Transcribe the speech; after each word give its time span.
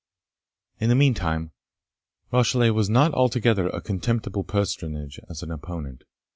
In 0.79 0.89
the 0.89 0.95
meantime, 0.95 1.51
Rashleigh 2.33 2.71
was 2.73 2.89
not 2.89 3.13
altogether 3.13 3.67
a 3.67 3.81
contemptible 3.81 4.43
personage 4.43 5.19
as 5.29 5.43
an 5.43 5.51
opponent. 5.51 6.05